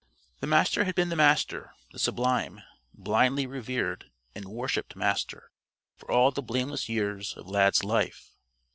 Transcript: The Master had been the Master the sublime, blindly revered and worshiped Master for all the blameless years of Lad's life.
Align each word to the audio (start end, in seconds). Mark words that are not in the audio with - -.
The 0.39 0.47
Master 0.47 0.85
had 0.85 0.95
been 0.95 1.09
the 1.09 1.15
Master 1.15 1.75
the 1.91 1.99
sublime, 1.99 2.61
blindly 2.91 3.45
revered 3.45 4.09
and 4.33 4.45
worshiped 4.45 4.95
Master 4.95 5.51
for 5.95 6.09
all 6.09 6.31
the 6.31 6.41
blameless 6.41 6.89
years 6.89 7.37
of 7.37 7.47
Lad's 7.47 7.83
life. 7.83 8.31